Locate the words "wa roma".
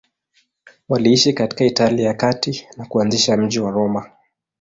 3.59-4.11